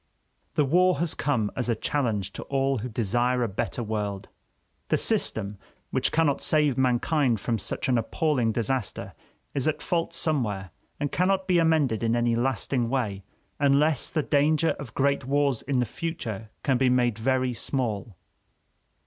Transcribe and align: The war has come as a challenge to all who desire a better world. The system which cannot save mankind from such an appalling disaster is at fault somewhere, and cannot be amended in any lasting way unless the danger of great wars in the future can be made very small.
The 0.55 0.65
war 0.65 0.97
has 0.97 1.13
come 1.13 1.51
as 1.55 1.69
a 1.69 1.75
challenge 1.75 2.33
to 2.33 2.41
all 2.45 2.79
who 2.79 2.89
desire 2.89 3.43
a 3.43 3.47
better 3.47 3.83
world. 3.83 4.29
The 4.87 4.97
system 4.97 5.59
which 5.91 6.11
cannot 6.11 6.41
save 6.41 6.75
mankind 6.75 7.39
from 7.39 7.59
such 7.59 7.87
an 7.87 7.99
appalling 7.99 8.51
disaster 8.51 9.13
is 9.53 9.67
at 9.67 9.79
fault 9.79 10.11
somewhere, 10.15 10.71
and 10.99 11.11
cannot 11.11 11.45
be 11.47 11.59
amended 11.59 12.01
in 12.01 12.15
any 12.15 12.35
lasting 12.35 12.89
way 12.89 13.21
unless 13.59 14.09
the 14.09 14.23
danger 14.23 14.69
of 14.79 14.95
great 14.95 15.25
wars 15.25 15.61
in 15.61 15.77
the 15.77 15.85
future 15.85 16.49
can 16.63 16.79
be 16.79 16.89
made 16.89 17.19
very 17.19 17.53
small. 17.53 18.15